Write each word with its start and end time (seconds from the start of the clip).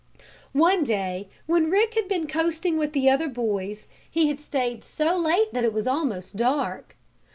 One 0.53 0.83
day 0.83 1.29
when 1.45 1.69
Rick 1.69 1.93
had 1.93 2.07
been 2.07 2.25
coasting 2.25 2.75
with 2.79 2.93
the 2.93 3.07
other 3.07 3.27
boys 3.27 3.85
he 4.09 4.29
had 4.29 4.39
stayed 4.39 4.83
so 4.83 5.15
late 5.15 5.53
that 5.53 5.63
it 5.63 5.73
was 5.73 5.85
almost 5.85 6.35
dark. 6.35 6.95